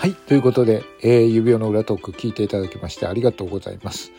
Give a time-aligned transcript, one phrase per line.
[0.00, 0.14] はい。
[0.14, 4.12] ということで、えー、指輪の裏トーク聞いていただきましてありがとうございます。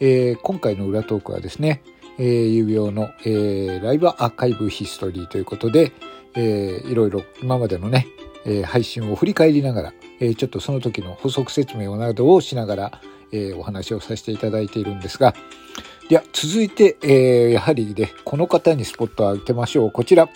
[0.00, 1.80] えー、今回の裏トークはですね、
[2.18, 5.92] えー、指輪の、えー、ライブアーカイブヒストリーということで、
[6.34, 8.08] えー、いろいろ今までのね、
[8.46, 13.00] えー、配信を振り返りながら、えー、ちょっとその時の補足説明をなどをしながら、
[13.30, 15.36] えー、お話をさせていただいているんですが、
[16.08, 19.92] では続いて、えー、やはりね、この方にスポットを当てましょう。
[19.92, 20.28] こちら。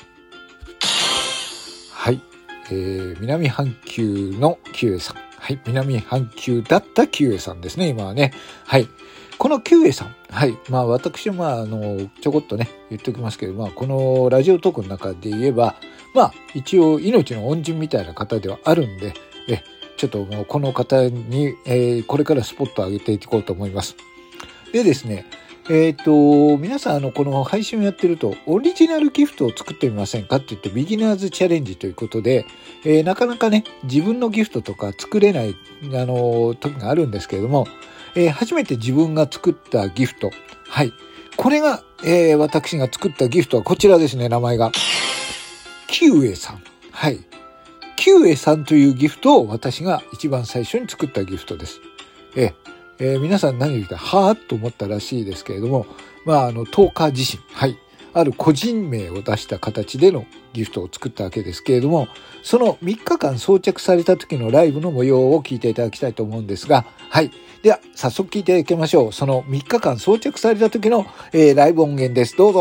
[2.72, 5.16] えー、南半球のキュウエさん。
[5.16, 5.60] はい。
[5.66, 8.32] 南半球だったキュウエさんですね、今はね。
[8.64, 8.88] はい。
[9.36, 10.14] このキュウエさん。
[10.30, 10.56] はい。
[10.70, 15.74] まあ私はまあ、あの、ちょこっとね、言っておきますけど、まあこのラジオトークの中で言えば、
[16.14, 19.12] まあ一応命の恩人みたいな方ではあるんで、
[19.48, 19.62] え、
[19.98, 23.96] ちょっともうこの方に、えー、これからスポットを上げていこうと思います。
[24.72, 25.26] でですね、
[25.70, 30.36] えっ、と、皆さん、あの、この配信をやってると、オリジナルギフトを作ってみませんか？
[30.36, 32.46] って言って、ビギナーズチャレンジということで、
[32.84, 37.68] えー、なかなかね、自分のギフトとか作れない、あの、時があるんですけれども、
[38.16, 40.32] えー、初めて自分が作ったギフト。
[40.68, 40.92] はい。
[41.36, 44.72] これが、えー、私が作ったギフトはこちらですね、名前が。
[45.86, 46.62] キウエさん。
[46.90, 47.20] はい。
[47.94, 51.80] キウエさんというギフトを私が一番最初に作ったギフトです。
[52.34, 52.71] えー
[53.04, 55.86] えー、皆さん何言ったはぁと思ったらしいですけれども、
[56.24, 57.76] まあ、あの、10日自身、はい。
[58.14, 62.06] ある個人名を出した形でのギフトを作ったわけですけれども、
[62.44, 67.32] その3日間装着された時のライブの模様を聞いていただきたいと思うんですが、はい。
[67.64, 69.12] では、早速聞いていきましょう。
[69.12, 72.36] その3日間装着された時の、えー、ライブ音源です。
[72.36, 72.60] どうぞ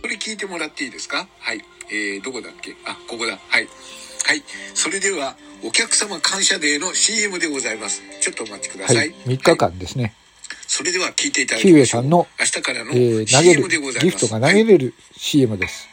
[0.00, 1.26] これ聞いてもらっていいですか？
[1.40, 1.64] はい。
[1.90, 2.76] えー、どこだっけ？
[2.86, 3.32] あ、ここだ。
[3.32, 3.66] はい。
[4.26, 4.44] はい。
[4.74, 8.02] それでは、お客様感謝デーの CM でございます。
[8.20, 8.96] ちょっとお待ちください。
[8.96, 10.04] はい、3日間ですね。
[10.04, 10.12] はい、
[10.68, 11.72] それでは聞いていただきましょう。
[11.74, 13.68] キウエさんの、明日からのえー、投げる、
[14.00, 15.88] ギフトが投げれる CM です。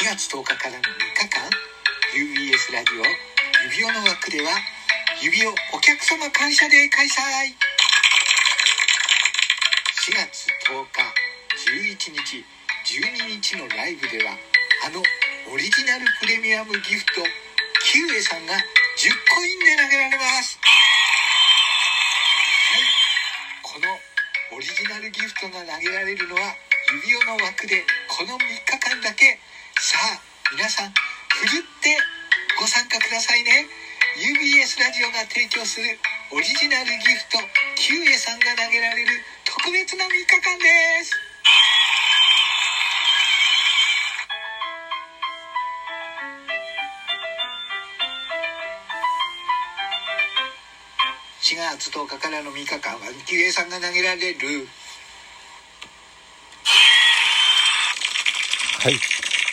[0.00, 1.44] 4月10日からの3日間、
[2.16, 3.04] UBS ラジオ、
[3.70, 4.48] 指輪の枠では、
[5.20, 7.52] 指輪お客様感謝デー開催
[10.08, 11.04] !4 月10日、
[12.08, 12.44] 11日、
[12.96, 14.32] 12日のライブでは、
[14.86, 15.02] あの
[15.50, 17.26] オリジナルプレミアムギフト
[17.82, 20.54] キウエさんが10コインで投げられます。
[20.62, 20.70] は
[22.78, 22.86] い。
[23.66, 23.90] この
[24.54, 26.54] オリジナルギフトが投げられるのは
[27.02, 29.42] 指輪の枠でこの3日間だけ。
[29.74, 30.22] さあ
[30.54, 31.98] 皆さんふるって
[32.54, 33.66] ご参加くださいね。
[34.22, 35.98] UBS ラジオが提供する
[36.30, 37.42] オリジナルギフト
[37.74, 41.29] キウエさんが投げられる特別な3日間です。
[51.50, 54.38] 4月10日からの3日間はキウエさんが投げられる
[58.78, 58.92] はい。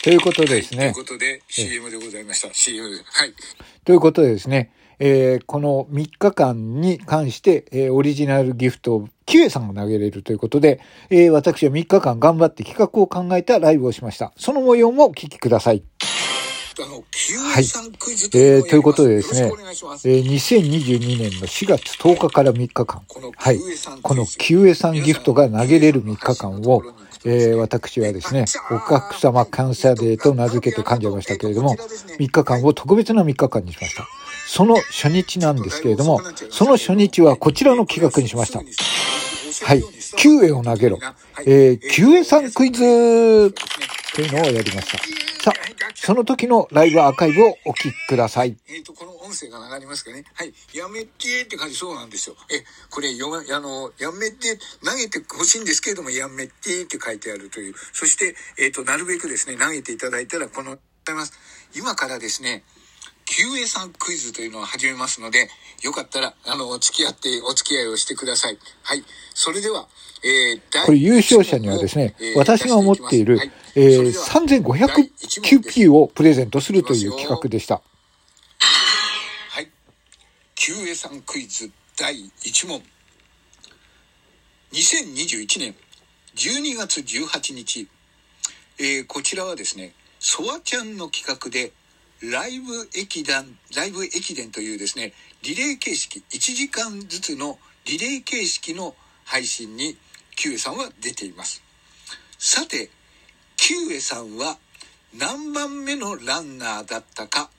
[0.03, 0.93] ということでですね。
[0.93, 2.53] ということで CM でございました。
[2.53, 2.97] CM で。
[3.03, 3.33] はい。
[3.83, 4.71] ということでですね。
[4.99, 10.79] えー、この3日間に関して、えー、オリジナルギフトをキュエさんが投げれるということで、
[11.09, 14.33] えー、私は3日間頑張って企画を考えたライブをしました。
[14.37, 15.83] その模様もお聞きください。
[16.83, 17.63] はい。
[18.33, 19.51] えー、ということでですね、
[20.05, 23.01] えー、2022年の4月10日から3日間、
[23.35, 23.59] はい。
[24.01, 26.83] このキウエさんギフトが投げれる3日間を、
[27.25, 31.75] えー、私はですね、お客様感謝デーと名付けて噛んじゃいましたけれども、
[32.19, 34.07] 3日間を特別な3日間にしました。
[34.47, 36.21] その初日なんですけれども、
[36.51, 38.59] その初日はこちらの企画にしました。
[39.65, 39.81] はい。
[40.17, 40.99] キュウエを投げろ。
[41.45, 44.97] えー、キュウエさんクイズというのをやりました。
[45.43, 48.55] さあ、その時のライブアーカイブをお聞きください。
[48.69, 50.23] えっ、と、この音声が流れますかね。
[50.35, 50.53] はい。
[50.71, 52.35] やめてって感じそうなんですよ。
[52.51, 57.73] え、これ、よ、あの、やめて、投げてほしいんですけれども、やめてって書いてあるという。
[57.93, 60.77] そして、えっ、と、なるべくですね、投げていただいたら、この、
[61.73, 62.63] 今からですね、
[63.25, 65.49] キウエさんクイズというのを始めますので、
[65.81, 68.59] よかったら、あの、付き合って、お付き合いをしてください。
[68.83, 69.03] はい。
[69.33, 69.89] それでは、
[70.85, 74.11] これ優勝者にはですね、えー、私が持っている、はい、えー、
[74.63, 77.81] 3500QP をプレゼントするという企画でした。
[79.49, 79.67] はい。
[80.55, 82.81] キウエさんクイズ第1問。
[84.71, 85.75] 2021年
[86.35, 87.87] 12月18日、
[88.79, 91.71] えー、こちらはですね、ソワちゃんの企画で、
[92.21, 99.97] ライブ駅伝、ライブ駅伝というですね、リレー形式、1時間ずつのリレー形式の配信に、
[100.37, 101.63] キュウエさんは出ています。
[102.37, 102.91] さて、
[103.55, 104.59] キュウエさんは
[105.17, 107.49] 何番目のランナーだったか、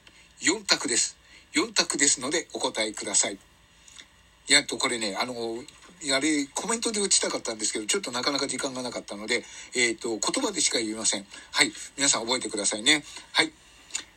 [0.42, 1.18] 4択です。
[1.54, 3.34] 4択ですのでお答えください。
[3.34, 9.44] いやっとこれね、あの、あれ、コメントで打ちたかったんですけど、ちょっとなかなか時間がなかったので、
[9.74, 11.26] えっ、と、言葉でしか言いません。
[11.50, 11.72] はい。
[11.96, 13.02] 皆さん覚えてくださいね。
[13.32, 13.52] はい。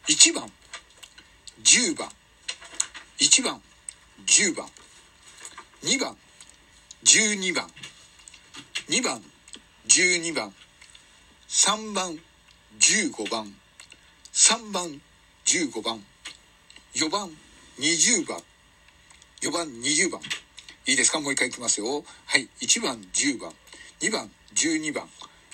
[0.08, 0.48] 1番、
[1.63, 2.10] 10番、
[3.18, 3.60] 1番、
[4.28, 4.68] 10番、
[5.81, 6.16] 2番、
[7.04, 7.68] 12番、
[8.89, 9.24] 2番、
[9.88, 10.54] 12番、
[11.48, 12.19] 3番、
[12.80, 13.56] 15番、
[14.33, 15.01] 3番、
[15.45, 16.04] 15番、
[16.95, 17.30] 4番、
[17.80, 18.39] 20番、
[19.42, 20.22] 4番、20番。
[20.88, 21.19] いいですか？
[21.19, 22.04] もう一回いきますよ。
[22.25, 22.50] はい。
[22.60, 23.54] 1番、10番、
[24.00, 25.07] 2番、12番、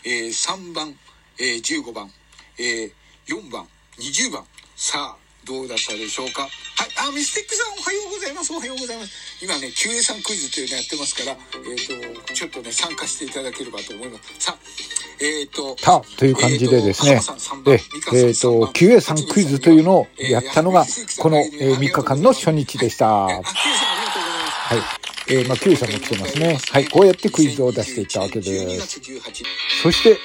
[0.04, 0.98] えー、3番、
[1.38, 2.12] えー、15番、
[2.58, 2.92] えー、
[3.28, 3.68] 4番、
[4.00, 4.46] 20番。
[4.76, 6.44] さあ、どうだったでしょうか？
[6.44, 7.10] はい。
[7.10, 8.54] あ、ミステックさんおはようございます。
[8.54, 9.12] おはようございます。
[9.42, 14.34] 今ね、QA さんクイズというのやってますから、えっ、と、ちょっとね、参加していただければと思います。
[14.40, 20.86] さあ、えっ、と、たという感じでですねえーと浜さん3、番えっ、と、3番 QA さんクイズというのをえーやったのが、
[21.20, 23.26] この、えー3日間の初日でした。
[23.26, 24.76] あ、QA さんありがとうございます。
[24.76, 25.08] はい。
[25.30, 26.58] えー、まあ、Q さんも来てますね。
[26.72, 26.88] はい。
[26.88, 29.00] こうやってクイズを出していったわけで12す。
[29.00, 29.46] 月18日
[29.84, 30.18] そして、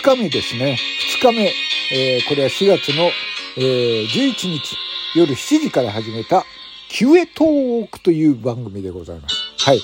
[0.00, 0.76] 2日目ですね。
[1.22, 1.52] 2日目。
[1.92, 3.10] えー、これは4月の、
[3.62, 4.78] えー、11日、
[5.14, 6.46] 夜7時から始めた、
[6.88, 9.36] キュエトークという番組でございます。
[9.58, 9.80] はい。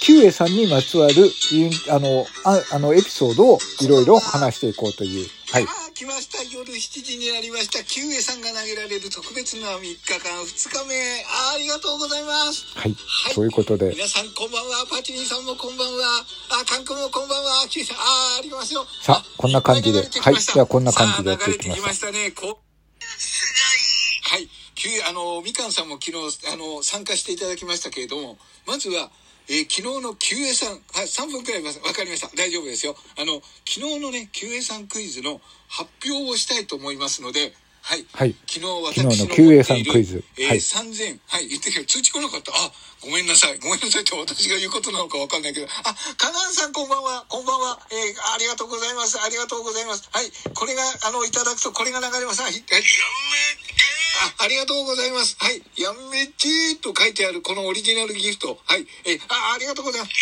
[0.00, 5.28] キュエさんにまつわる、いあの、ああの、エピソードをいろいろ話していこうという。
[5.52, 5.66] はい。
[5.94, 6.42] 来ました。
[6.42, 7.84] 夜7時になりました。
[7.84, 10.94] キュウエさんが投げられる特別な3日間2日目。
[11.54, 12.66] ありがとうございます。
[12.74, 12.90] はい。
[12.90, 13.34] はい。
[13.34, 13.90] そういうことで。
[13.90, 14.84] 皆さんこんばんは。
[14.90, 16.26] パチニーさんもこんばんは。
[16.60, 17.68] あカン君もこんばんは。
[17.68, 18.84] キュウエさんあーありますよ。
[19.00, 20.00] さあこんな感じで。
[20.00, 20.34] はい。
[20.34, 22.00] じゃあこんな感じでやっていきます。
[22.00, 22.71] さあ流れてきましたね
[25.06, 29.10] あの、みかんさんも昨日、あの、参加していただきましたけれども、まずは、
[29.48, 32.30] えー昨日の QA さん、はい、3分くらいわかりました。
[32.36, 32.94] 大丈夫ですよ。
[33.18, 37.52] あの、昨日のね、QA さんクイズの発表をしたいと思いますので、
[37.82, 38.06] はい。
[38.14, 42.52] はい昨日私昨日のの QA さんクイズえーはい3000、はい、言ってけど、通知来なかった。
[42.54, 42.70] あ、
[43.02, 43.58] ごめんなさい。
[43.58, 45.66] ごめんなさいって私が言うことなのかわかんないけど。
[45.66, 47.26] あ、カナンさんこんばんは。
[47.28, 47.82] こんばんは。
[47.90, 49.18] えーありがとうございます。
[49.18, 50.08] ありがとうございます。
[50.12, 50.30] はい。
[50.54, 52.42] これが、あの、いただくと、これが流れます。
[52.42, 52.52] はい。
[52.52, 52.62] はい。
[54.38, 55.36] あ、ありがとうございます。
[55.38, 55.62] はい。
[55.80, 58.58] やめてーと書いてある、このオリジナルギフト。
[58.66, 58.86] はい。
[59.04, 60.12] えーあ、ありがとうございます。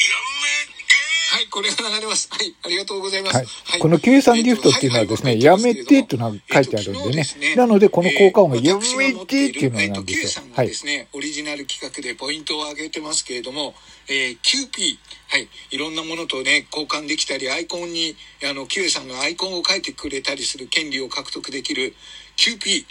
[1.30, 1.46] はい。
[1.46, 2.28] これが流れます。
[2.28, 2.54] はい。
[2.64, 3.36] ありがとうございます。
[3.36, 3.42] は
[3.76, 3.78] い。
[3.78, 7.24] このさんギフトっていうのはですね、やめてっていうのが書いてあるんでね。
[7.54, 10.28] なので、この効果音がやめてっていうのなんですよ。
[10.28, 10.74] さんはいがで。
[10.74, 13.74] すね、オリジナル企画でポイントを上げてますけれども、
[14.08, 14.98] えー QP、
[15.28, 18.16] はい、いろんなものとね、交換できたり、アイコンに、
[18.50, 21.94] あの、Q さんがアイコンを書いてくれたりする権利を獲得できる
[22.36, 22.86] QP。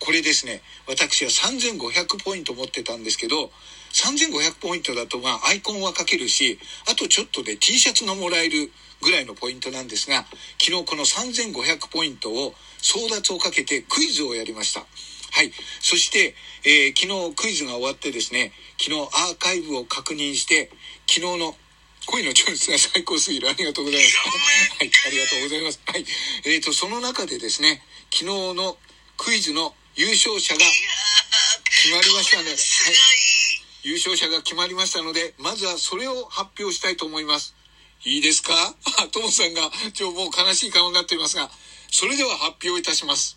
[0.00, 3.50] これですね、私は3500ポイント持ってたんですけど、
[3.92, 6.58] 3500ポイントだと、まあ、アイコンは書けるし、
[6.90, 8.70] あとちょっとで T シャツがもらえる
[9.02, 10.24] ぐらいのポイントなんですが、
[10.60, 14.80] 昨日この3500ポイントを争奪をかけてクイズをやりました。
[14.80, 15.52] はい。
[15.80, 16.34] そして、
[16.64, 20.70] えー昨日クイズが終わってですね、昨日アーカイブを確認して、
[21.06, 21.54] 昨日の
[22.06, 23.48] 恋のチョイスが最高すぎる。
[23.48, 24.16] ありがとうございます。
[24.16, 24.90] はい。
[25.06, 25.80] ありがとうございます。
[25.86, 26.04] はい。
[26.44, 28.78] えっ、と、その中でですね、昨日の
[29.16, 30.60] クイズの優勝者が
[31.66, 32.58] 決まりましたので、はい。
[33.82, 37.56] 優勝者が決まりましたので、まずはそれを発表したいと思います。
[38.04, 38.54] いいですか？
[39.02, 39.62] あ、ともさんが、
[39.92, 41.50] ちょ、もう悲しい顔になっていますが、
[41.90, 43.36] それでは発表いたします。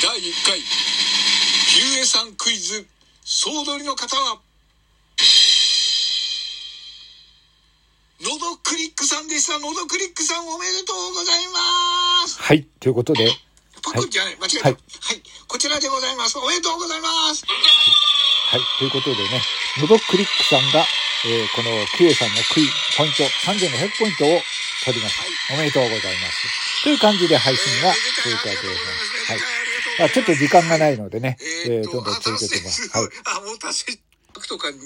[0.00, 2.86] 第1回、QA さんクイズ、
[3.24, 4.38] 総取りの方は、
[8.46, 9.58] のどクリックさんでした。
[9.58, 12.38] のどクリックさんおめでとうございます。
[12.38, 12.62] はい。
[12.78, 13.26] ということで、
[13.82, 14.68] パクじゃない、間違えた。
[14.70, 16.38] ははいい、こちらでございます。
[16.38, 17.42] おめでとうございます。
[17.42, 18.60] はい。
[18.78, 19.42] ということでね、
[19.82, 20.86] のどクリックさんが、
[21.26, 24.38] えーこの Q さんのクイポイント、3500ポイントを
[24.86, 25.54] 取りました。
[25.54, 26.84] おめでとうございます。
[26.84, 27.90] という感じで配信が
[28.22, 28.94] 続いたわけですね。
[29.26, 29.38] はい。
[29.98, 31.36] まあ、ちょっと時間がないのでね、
[31.66, 32.86] えー、どんどん続けてます。
[32.94, 33.08] はい。
[33.26, 33.98] あ、もう達成
[34.46, 34.78] とかで、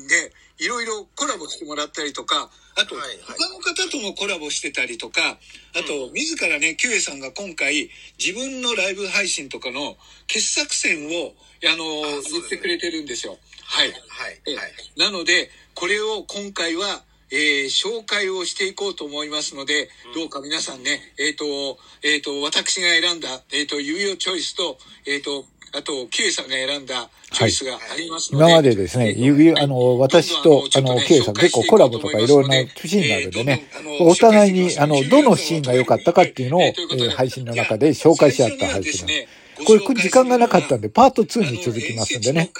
[0.60, 5.38] いろいろコラボしてもらったりとか、あと、他の方ともコラボしてたりとか、
[5.74, 11.32] あと、自らね、キュウエさんが今回、自分のライブ配信とかの傑作選を、
[11.64, 13.38] あの、言ってくれてるんですよ。
[13.64, 13.92] はい。
[14.08, 14.40] はい。
[14.46, 14.72] えはい。
[14.96, 17.02] なので、これを今回は、
[17.32, 39.64] えー紹介をしていこうと思いますので、どうか皆さんね、えっ、と、えっ、と、私が選んだ、えっ、と、指輪チョイスと、えっ、と、あと、キュウさんが選んだチョイスがありますので、今までですね、指、あの、私と、あの、K さん結構コラボとかいろんなシーンがあるんでね、お互いに、あの、どのシーンが良かったかっていうのを、えー配信の中で紹介し合った配信なんです。
[39.64, 42.50] これ、時間がなかったんで、パート2に続きますんでね。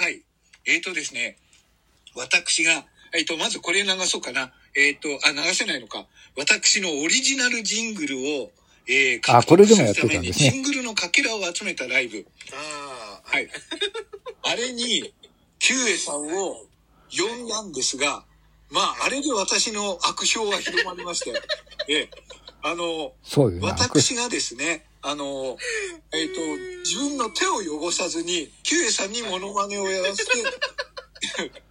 [0.66, 1.36] えっ、とですね、
[2.14, 4.52] 私が、えっ、と、まずこれ流そうかな。
[4.76, 6.06] えっ、と、あ、流せないのか。
[6.36, 8.50] 私のオリジナルジングルを、
[8.88, 12.26] えー、あこれでもやってたんですねジングルのかけらを集めたライブ。
[12.52, 12.89] ああ、
[13.30, 13.48] はい。
[14.42, 15.14] あれに、
[15.60, 16.66] キュウエさんを
[17.10, 18.24] 呼んだんですが、
[18.70, 21.32] まあ、あれで私の悪評は広まりまして、
[21.88, 22.10] ええ、
[22.62, 23.68] あの、そうですね。
[23.68, 25.56] 私がですね、あの、
[26.12, 26.40] えっ、と、
[26.84, 30.32] 自分の手を汚さずに、キュウエさんにモノマネをやらせて、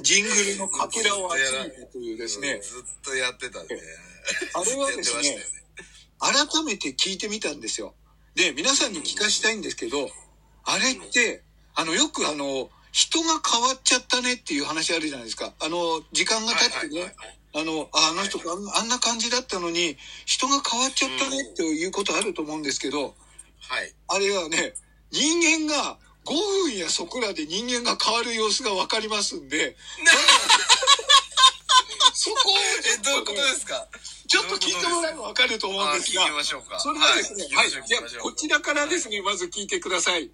[0.00, 3.68] ジングルのかけらを集めてというですね、ずっとやってたね。
[4.54, 7.94] あれはですねずっとやってましたよ改めて聞いてみたんですよ。
[8.34, 10.10] で、皆さんに聞かしたいんですけど、
[10.64, 11.42] あれって、
[11.74, 15.52] あの、よくあの、人が変わっちゃったねっていう話あるじゃないですか。
[15.60, 23.14] あの、時間が経ってね、はいはいはいあの、ああの人あんあんな感じだったのに、人が変わっちゃったねっていうことあると思うんですけど、
[23.60, 23.94] はい。
[24.08, 24.74] あれはね、
[25.12, 29.76] 人間が5分やそこらで人間が変わる様子がわかりますんで、
[32.14, 33.86] そこをえ、どういうことですか？
[34.26, 36.80] ちょっと聞いてもらえばわかると思うんですが、きましょうか。
[36.80, 37.74] それはですね、はいい。
[37.74, 38.20] は聞きましょう、聞じゃ。
[38.20, 40.30] こちらからですね、まず聞いてください。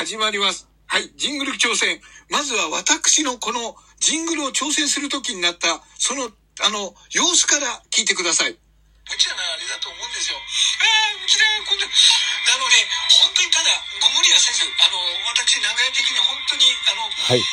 [0.00, 0.64] 始まります。
[0.88, 2.00] はい、ジングル挑戦。
[2.32, 6.32] まずは私のこのジングルを挑戦するときになった、その、
[6.64, 8.56] あの、様子から聞いてください。
[8.56, 10.40] 無茶なあれだと思うんですよ。
[10.40, 11.84] ああ、うちだ、今度。
[11.84, 12.80] なので、
[13.12, 14.96] 本当にただ、ご無理はせず、あの、
[15.36, 17.44] 私、長屋的に本当に、あの、はい。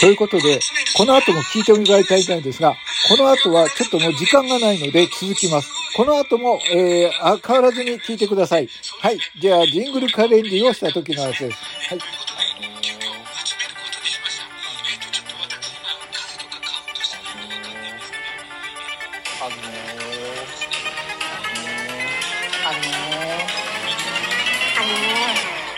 [0.00, 0.58] ということで、
[0.96, 2.74] この後も聞いてもらいたいんですが、
[3.08, 5.70] この後はちょっともう時間がないので続きます。
[5.94, 8.68] この後も、えー、あ変わらずに聞いてください。
[9.00, 9.18] はい。
[9.38, 11.58] じゃあ、ジングルカレンジをした時の話です。
[11.88, 11.98] はい。
[12.00, 12.06] こ。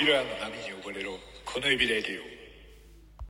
[0.04, 1.16] のがわ
[1.54, 2.31] かんないんで